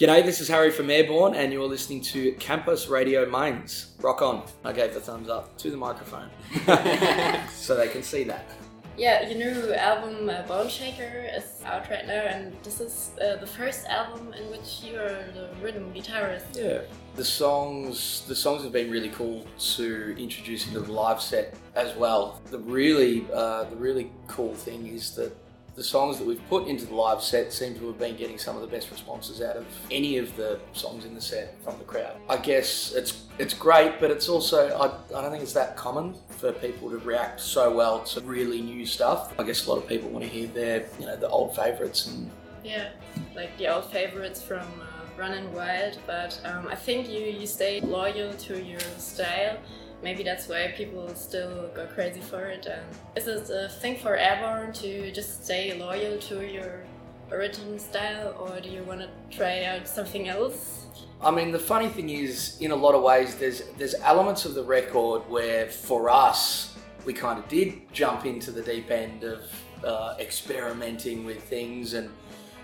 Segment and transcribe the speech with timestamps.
[0.00, 3.92] G'day, this is Harri from Airbourne, and you're listening to Campus Radio Mainz.
[4.00, 4.44] Rock on.
[4.64, 6.30] I gave the thumbs up to the microphone
[7.50, 8.46] so they can see that.
[8.96, 13.46] Yeah, your new album uh, Boneshaker is out right now, and this is uh, the
[13.46, 16.56] first album in which you are the rhythm guitarist.
[16.56, 16.80] Yeah,
[17.14, 19.46] the songs the songs have been really cool
[19.76, 22.40] to introduce into the live set as well.
[22.50, 25.36] The really uh, the really cool thing is that
[25.80, 28.54] the songs that we've put into the live set seem to have been getting some
[28.54, 31.84] of the best responses out of any of the songs in the set from the
[31.84, 32.16] crowd.
[32.28, 36.16] I guess it's it's great, but it's also I, I don't think it's that common
[36.36, 39.32] for people to react so well to really new stuff.
[39.38, 42.08] I guess a lot of people want to hear their you know the old favourites
[42.08, 42.30] and
[42.62, 42.90] Yeah,
[43.34, 44.84] like the old favorites from uh,
[45.16, 49.56] Running Wild, but um, I think you, you stay loyal to your style.
[50.02, 52.66] Maybe that's why people still go crazy for it.
[52.66, 52.82] And
[53.16, 56.84] is it a thing for Airbourne to just stay loyal to your
[57.30, 60.86] original style, or do you want to try out something else?
[61.22, 64.54] I mean, the funny thing is, in a lot of ways, there's there's elements of
[64.54, 69.42] the record where, for us, we kind of did jump into the deep end of
[69.84, 72.10] uh, experimenting with things, and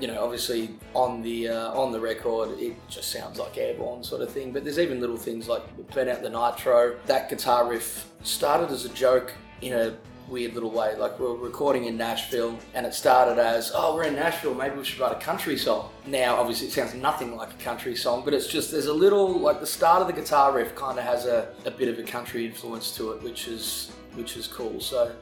[0.00, 4.22] you know, obviously on the uh, on the record, it just sounds like airbourne sort
[4.22, 4.52] of thing.
[4.52, 8.90] But there's even little things like "Burnout the Nitro." That guitar riff started as a
[8.90, 9.96] joke in a
[10.28, 10.96] weird little way.
[10.96, 14.54] Like we are recording in Nashville, and it started as, "Oh, we're in Nashville.
[14.54, 17.96] Maybe we should write a country song." Now, obviously, it sounds nothing like a country
[17.96, 20.98] song, but it's just there's a little like the start of the guitar riff kind
[20.98, 24.46] of has a, a bit of a country influence to it, which is which is
[24.46, 24.78] cool.
[24.80, 25.14] So,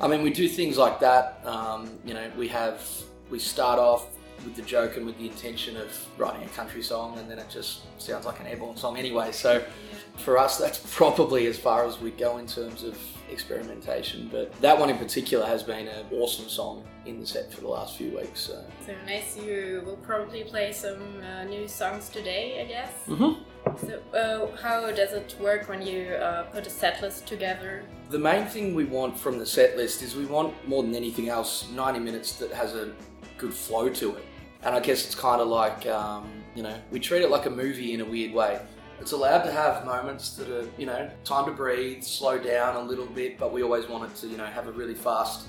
[0.00, 1.40] I mean, we do things like that.
[1.44, 2.88] Um, you know, we have
[3.32, 4.06] we start off
[4.44, 7.48] with the joke and with the intention of writing a country song, and then it
[7.48, 9.32] just sounds like an airbourne song anyway.
[9.32, 9.64] So,
[10.16, 12.98] for us, that's probably as far as we go in terms of
[13.30, 14.28] experimentation.
[14.30, 17.68] But that one in particular has been an awesome song in the set for the
[17.68, 18.40] last few weeks.
[18.40, 19.36] So, So nice.
[19.36, 22.92] You will probably play some uh, new songs today, I guess.
[23.06, 23.42] mm-hmm.
[23.86, 27.84] So, uh, how does it work when you uh, put a set list together?
[28.10, 31.30] the main thing we want from the set list is we want more than anything
[31.30, 32.92] else 90 minutes that has a
[33.42, 34.24] good flow to it.
[34.62, 37.50] And I guess it's kind of like, um, you know, we treat it like a
[37.50, 38.60] movie in a weird way.
[39.00, 42.80] It's allowed to have moments that are, you know, time to breathe, slow down a
[42.80, 45.48] little bit, but we always want it to, you know, have a really fast,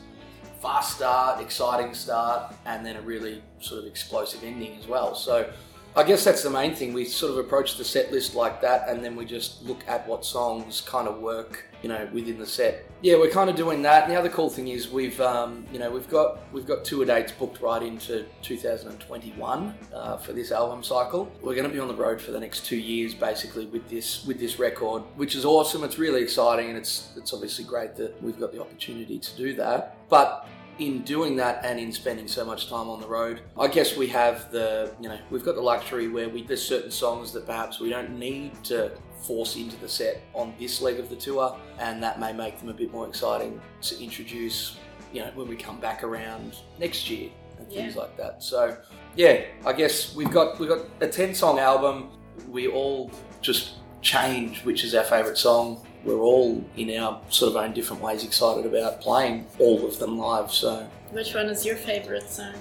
[0.60, 5.14] fast start, exciting start, and then a really sort of explosive ending as well.
[5.14, 5.48] So
[5.96, 6.92] I guess that's the main thing.
[6.94, 10.08] We sort of approach the set list like that, and then we just look at
[10.08, 12.90] what songs kind of work, you know, within the set.
[13.02, 14.04] Yeah, we're kind of doing that.
[14.04, 17.06] And the other cool thing is we've, um, you know, we've got we've got tour
[17.06, 21.32] dates booked right into 2021 uh, for this album cycle.
[21.44, 24.26] We're going to be on the road for the next two years, basically, with this
[24.26, 25.84] with this record, which is awesome.
[25.84, 29.54] It's really exciting, and it's it's obviously great that we've got the opportunity to do
[29.58, 29.96] that.
[30.10, 30.48] But
[30.80, 34.08] in doing that and in spending so much time on the road, I guess we
[34.08, 37.80] have the, you know, we've got the luxury where we there's certain songs that perhaps
[37.80, 38.92] we don't need to
[39.22, 42.70] force into the set on this leg of the tour, and that may make them
[42.70, 44.78] a bit more exciting to introduce,
[45.14, 48.02] you know, when we come back around next year and things Yeah.
[48.02, 48.44] like that.
[48.44, 48.76] So,
[49.16, 52.10] yeah, I guess we've got we've got a ten song album.
[52.50, 53.12] We all
[53.42, 55.86] just change which is our favourite song.
[56.04, 60.18] We're all in our sort of own different ways excited about playing all of them
[60.18, 60.52] live.
[60.52, 62.54] So Which one is your favorite song?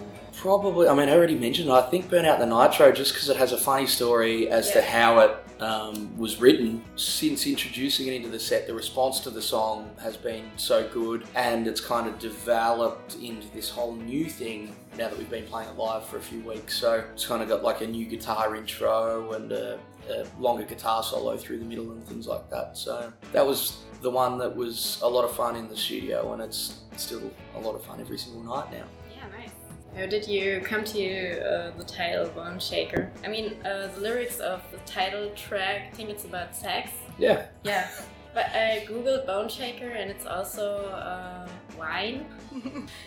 [0.42, 1.70] probably, I mean, I already mentioned.
[1.70, 5.20] I think "Burnout the Nitro" just because it has a funny story as to how
[5.20, 6.82] it um, was written.
[6.96, 11.24] Since introducing it into the set, the response to the song has been so good,
[11.34, 15.68] and it's kind of developed into this whole new thing now that we've been playing
[15.68, 16.76] it live for a few weeks.
[16.76, 19.78] So it's kind of got like a new guitar intro and a,
[20.10, 22.76] a longer guitar solo through the middle and things like that.
[22.76, 26.42] So that was the one that was a lot of fun in the studio, and
[26.42, 28.84] it's still a lot of fun every single night now.
[29.10, 29.50] Yeah, nice.
[29.96, 33.10] How did you come to uh, the title Boneshaker?
[33.24, 36.90] I mean, uh, the lyrics of the title track, I think it's about sex.
[37.18, 37.46] Yeah.
[37.62, 37.88] Yeah.
[38.34, 41.46] But I googled Boneshaker and it's also uh,
[41.78, 42.24] wine.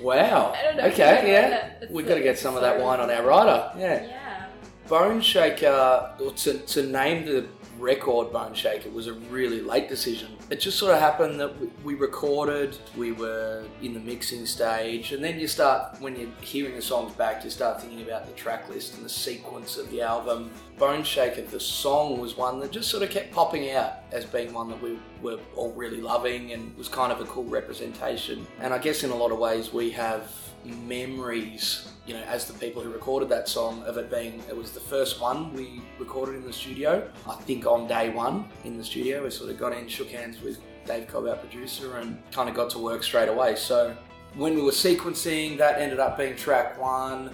[0.01, 0.53] Wow.
[0.55, 1.49] I don't know Okay, yeah.
[1.49, 1.91] that.
[1.91, 3.71] We've got to get some of that wine on our rider.
[3.77, 4.03] Yeah.
[4.05, 4.45] Yeah.
[4.87, 10.29] Boneshaker, or to, to name the record Boneshaker was a really late decision.
[10.49, 15.11] It just sort of happened that we- we recorded, we were in the mixing stage,
[15.11, 18.33] and then you start, when you're hearing the songs back, you start thinking about the
[18.33, 20.51] track list and the sequence of the album.
[20.79, 24.69] Boneshaker, the song, was one that just sort of kept popping out as being one
[24.69, 28.45] that we were all really loving and was kind of a cool representation.
[28.59, 30.31] And I guess in a lot of ways, we have
[30.65, 34.71] memories, you know, as the people who recorded that song of it being, it was
[34.71, 37.09] the first one we recorded in the studio.
[37.27, 40.41] I think on day one in the studio, we sort of got in, shook hands
[40.41, 43.55] with Dave Cobb, our producer, and kind of got to work straight away.
[43.55, 43.95] So
[44.35, 47.31] when we were sequencing, that ended up being track one.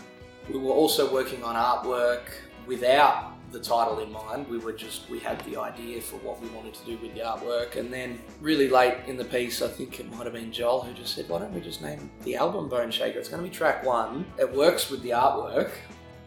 [0.50, 2.30] We were also working on artwork
[2.68, 4.48] without the title in mind.
[4.48, 7.21] We were just we had the idea for what we wanted to do with the
[7.21, 10.81] artwork, and then really late in the piece, I think it might have been Joel
[10.81, 13.15] who just said, "Why don't we just name the album Boneshaker?
[13.15, 14.25] It's going to be track one.
[14.39, 15.71] It works with the artwork."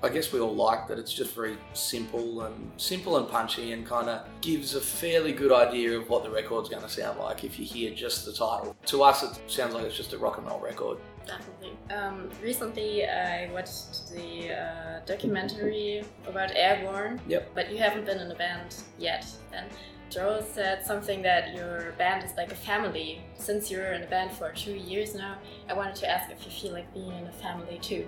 [0.03, 3.87] I guess we all like that it's just very simple and simple and punchy and
[3.87, 7.43] kind of gives a fairly good idea of what the record's going to sound like
[7.45, 8.77] if you hear just the title.
[8.87, 10.99] To us, it sounds like it's just a rock and roll record.
[11.27, 11.73] Definitely.
[11.95, 17.21] Um, recently, I watched the uh, documentary about Airbourne.
[17.27, 17.51] Yep.
[17.55, 19.27] But you haven't been in a band yet.
[19.53, 19.67] And
[20.11, 23.23] Joel said something that your band is like a family.
[23.37, 25.39] Since you're in a band for two years now,
[25.69, 28.07] I wanted to ask if you feel like being in a family too.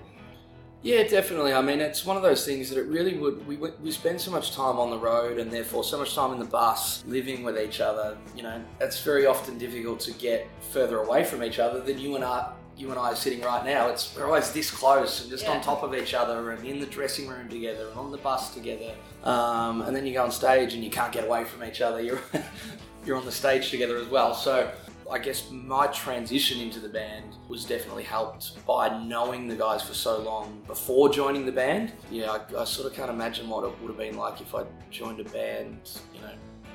[0.82, 1.52] Yeah, definitely.
[1.52, 3.44] I mean, it's one of those things that it really would.
[3.46, 6.38] We we spend so much time on the road, and therefore so much time in
[6.38, 8.16] the bus, living with each other.
[8.36, 12.14] You know, it's very often difficult to get further away from each other than you
[12.14, 12.52] and I.
[12.76, 13.88] You and I are sitting right now.
[13.88, 15.52] It's we're always this close and just Yeah.
[15.52, 18.54] on top of each other, and in the dressing room together, and on the bus
[18.54, 18.92] together.
[19.24, 22.00] Um, and then you go on stage, and you can't get away from each other.
[22.00, 22.20] You're
[23.04, 24.34] you're on the stage together as well.
[24.34, 24.70] So
[25.10, 29.94] I guess my transition into the band was definitely helped by knowing the guys for
[29.94, 31.92] so long before joining the band.
[32.10, 34.64] Yeah, I, I sort of can't imagine what it would have been like if I
[34.90, 35.78] joined a band,
[36.14, 36.32] you know,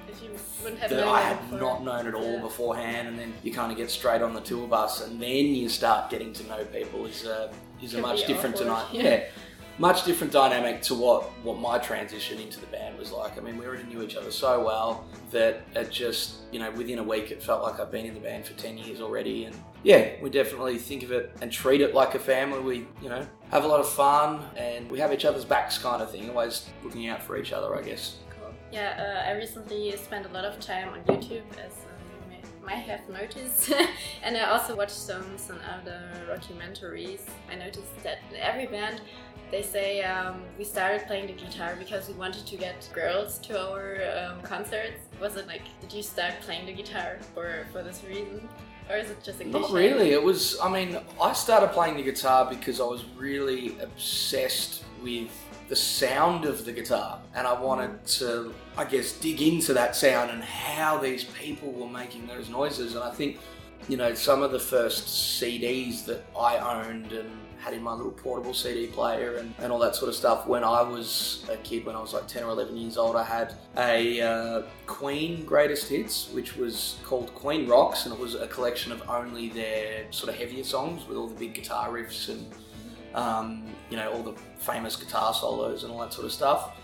[0.10, 0.30] If you
[0.64, 1.60] wouldn't have that known I had before.
[1.60, 2.42] not known at all Yeah.
[2.42, 5.68] beforehand, and then you kind of get straight on the tour bus, and then you
[5.70, 7.06] start getting to know people.
[7.06, 7.52] is a
[7.82, 8.88] is a much different tonight.
[8.94, 9.04] yeah.
[9.04, 9.24] Yeah.
[9.78, 13.38] Much different dynamic to what, what my transition into the band was like.
[13.38, 17.00] I mean, we already knew each other so well that it just, you know, within
[17.00, 19.46] a week it felt like I've been in the band for 10 years already.
[19.46, 22.60] And yeah, we definitely think of it and treat it like a family.
[22.60, 26.02] We, you know, have a lot of fun and we have each other's backs kind
[26.02, 28.18] of thing, always looking out for each other, I guess.
[28.72, 32.76] Yeah, uh, I recently spent a lot of time on YouTube, as um, you might
[32.76, 33.70] have noticed,
[34.24, 37.20] and I also watched some some other documentaries.
[37.52, 39.02] I noticed that every band
[39.52, 43.72] they say um, we started playing the guitar because we wanted to get girls to
[43.72, 45.00] our um, concerts.
[45.20, 48.48] Was it like did you start playing the guitar for for this reason,
[48.90, 50.12] or is it just a Not really.
[50.12, 55.30] It was, I mean, I started playing the guitar because I was really obsessed with
[55.68, 57.20] the sound of the guitar.
[57.34, 61.90] And I wanted to, I guess, dig into that sound and how these people were
[61.90, 62.96] making those noises.
[62.96, 63.40] And I think,
[63.88, 65.08] you know, some of the first
[65.40, 69.80] CDs that I owned and had in my little portable CD player and, and all
[69.80, 70.48] that sort of stuff.
[70.48, 73.24] When I was a kid, when I was like 10 or 11 years old, I
[73.24, 78.48] had a uh, Queen Greatest Hits, which was called Queen Rocks, and it was a
[78.48, 82.46] collection of only their sort of heavier songs with all the big guitar riffs and,
[83.14, 86.76] um, you know, all the famous guitar solos and all that sort of stuff.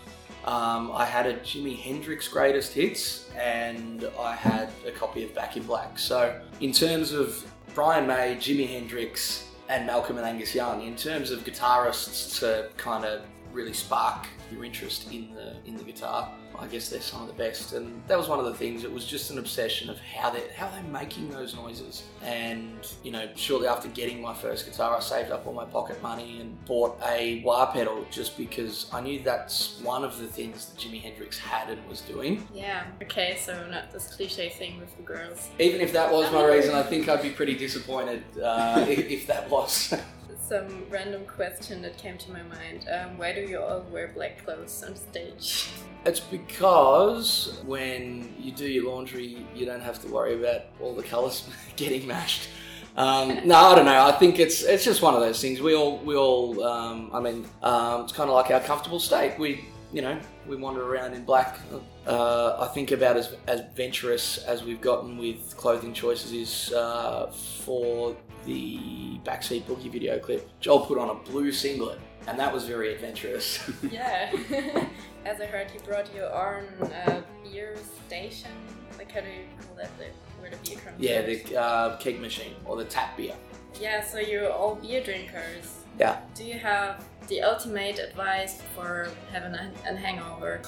[0.44, 5.56] Um, I had a Jimi Hendrix Greatest Hits, and I had a copy of Back
[5.56, 5.98] in Black.
[5.98, 11.30] So, in terms of Brian May, Jimi Hendrix, and Malcolm and Angus Young, in terms
[11.30, 16.66] of guitarists to kind of really spark your interest in the in the guitar, I
[16.66, 17.72] guess they're some of the best.
[17.72, 18.84] And that was one of the things.
[18.84, 22.04] It was just an obsession of how they how they're making those noises.
[22.22, 26.02] And you know, shortly after getting my first guitar, I saved up all my pocket
[26.02, 30.66] money and bought a wah pedal just because I knew that's one of the things
[30.66, 32.46] that Jimi Hendrix had and was doing.
[32.52, 32.84] Yeah.
[33.02, 35.50] Okay, so not this cliche thing with the girls.
[35.58, 39.26] Even if that was my reason, I think I'd be pretty disappointed uh, if, if
[39.26, 39.94] that was.
[40.48, 42.88] Some random question that came to my mind.
[42.90, 45.68] Um, why do you all wear black clothes on stage?
[46.06, 51.02] It's because when you do your laundry, you don't have to worry about all the
[51.02, 52.48] colours getting mashed.
[52.96, 54.06] Um, no, I don't know.
[54.06, 55.60] I think it's it's just one of those things.
[55.60, 56.62] We all we all.
[56.62, 59.38] Um, I mean, um, it's kind of like our comfortable state.
[59.38, 61.58] We you know we wander around in black.
[62.06, 67.26] Uh, I think about as as adventurous as we've gotten with clothing choices is uh,
[67.64, 70.48] for the backseat boogie video clip.
[70.60, 73.68] Joel put on a blue singlet, and that was very adventurous.
[73.90, 74.32] yeah.
[75.24, 77.76] As I heard, you brought your own uh, beer
[78.06, 78.50] station.
[78.96, 79.90] Like, how do you call that?
[79.98, 80.06] The,
[80.40, 83.34] where the beer comes Yeah, the uh, keg machine or the tap beer.
[83.80, 85.84] Yeah, so you're all beer drinkers.
[85.98, 86.20] Yeah.
[86.34, 90.62] Do you have the ultimate advice for having a, a hangover?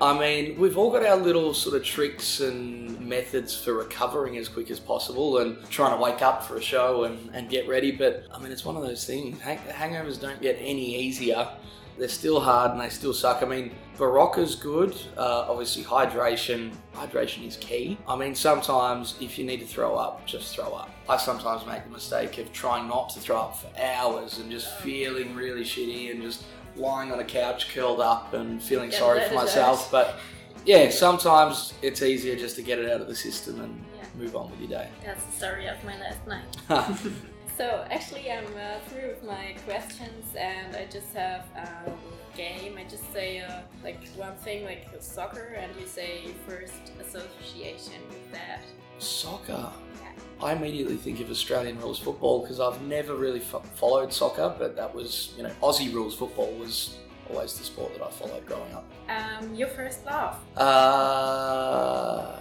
[0.00, 4.48] I mean, we've all got our little sort of tricks and methods for recovering as
[4.48, 7.90] quick as possible and trying to wake up for a show and, and get ready.
[7.90, 9.40] But I mean, it's one of those things.
[9.40, 11.48] Hang- hangovers don't get any easier.
[11.98, 13.42] They're still hard and they still suck.
[13.42, 14.96] I mean, Berocca's good.
[15.16, 16.70] Uh, obviously, hydration.
[16.94, 17.98] Hydration is key.
[18.06, 20.90] I mean, sometimes if you need to throw up, just throw up.
[21.08, 24.78] I sometimes make the mistake of trying not to throw up for hours and just
[24.78, 26.44] feeling really shitty and just
[26.76, 29.90] lying on a couch curled up and feeling Yeah, sorry for myself.
[29.90, 30.20] But
[30.64, 34.04] yeah, sometimes it's easier just to get it out of the system and Yeah.
[34.16, 34.88] move on with your day.
[35.04, 37.12] That's the story of my last night.
[37.58, 41.92] So actually, I'm uh, through with my questions, and I just have a
[42.36, 42.78] game.
[42.78, 48.00] I just say uh, like one thing, like soccer, and you say your first association
[48.10, 48.60] with that.
[48.98, 49.72] Soccer.
[50.00, 50.12] Yeah.
[50.40, 54.76] I immediately think of Australian rules football because I've never really fo- followed soccer, but
[54.76, 56.98] that was, you know, Aussie rules football was
[57.28, 58.84] always the sport that I followed growing up.
[59.08, 62.38] Um, your first love, Uh,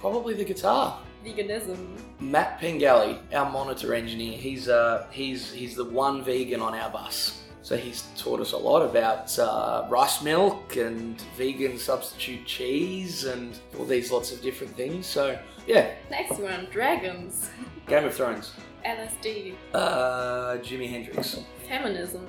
[0.00, 1.00] probably the guitar.
[1.24, 1.98] Veganism.
[2.20, 7.36] Matt Pengelly, our monitor engineer, he's uh, he's he's the one vegan on our bus.
[7.62, 13.56] So he's taught us a lot about uh, rice milk and vegan substitute cheese and
[13.78, 15.06] all these lots of different things.
[15.06, 17.50] So yeah, Next one, dragons.
[17.86, 18.52] Game of Thrones.
[18.84, 19.54] LSD.
[19.74, 21.38] Uh, Jimi Hendrix.
[21.68, 22.26] Feminism.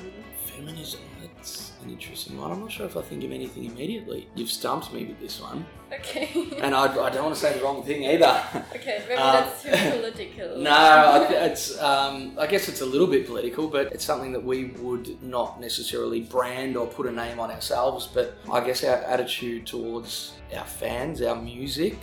[0.66, 1.00] Feminism.
[1.22, 2.52] That's an interesting one.
[2.52, 4.28] I'm not sure if I think of anything immediately.
[4.36, 6.30] You've stumped me with this one, Okay.
[6.62, 8.44] and I, I don't want to say the wrong thing either.
[8.76, 10.60] okay, maybe Um, that's too political.
[10.60, 11.80] No, I, it's.
[11.82, 15.60] Um, I guess it's a little bit political, but it's something that we would not
[15.60, 18.08] necessarily brand or put a name on ourselves.
[18.14, 21.98] But I guess our attitude towards our fans, our music,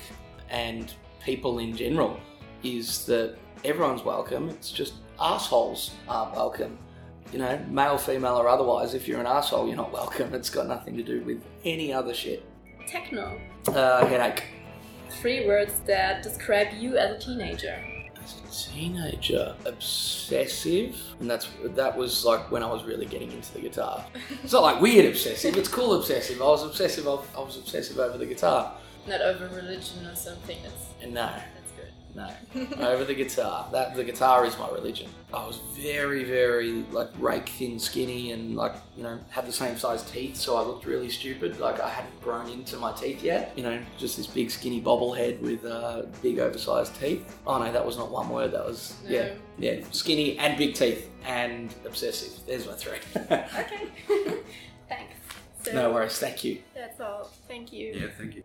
[0.50, 0.92] and
[1.24, 2.18] people in general
[2.64, 4.48] is that everyone's welcome.
[4.48, 6.76] It's just assholes aren't welcome.
[7.32, 8.94] You know, male, female, or otherwise.
[8.94, 10.32] If you're an asshole, you're not welcome.
[10.34, 12.44] It's got nothing to do with any other shit.
[12.86, 13.38] Techno.
[13.66, 14.44] Uh, headache.
[15.10, 17.78] Three words that describe you as a teenager.
[18.22, 23.52] As a teenager, obsessive, and that's that was like when I was really getting into
[23.52, 24.04] the guitar.
[24.42, 26.40] It's not like weird obsessive; it's cool obsessive.
[26.40, 27.06] I was obsessive.
[27.06, 28.74] I I was obsessive over the guitar,
[29.06, 30.58] Not over religion or something.
[30.64, 31.30] It's and no.
[32.18, 32.30] No,
[32.88, 33.68] over the guitar.
[33.72, 35.08] That the guitar is my religion.
[35.32, 39.76] I was very, very like rake thin, skinny, and like you know had the same
[39.76, 41.60] size teeth, so I looked really stupid.
[41.60, 43.52] Like I hadn't grown into my teeth yet.
[43.56, 47.38] You know, just this big skinny bobblehead with uh, big oversized teeth.
[47.46, 48.52] Oh no, that was not one word.
[48.52, 52.44] That was yeah, yeah, skinny and big teeth and obsessive.
[52.46, 52.98] There's my three.
[53.16, 53.88] Okay.
[54.88, 55.14] Thanks.
[55.62, 56.18] So no worries.
[56.18, 56.58] Thank you.
[56.74, 57.30] That's all.
[57.46, 57.92] Thank you.
[57.94, 58.06] Yeah.
[58.18, 58.42] Thank you.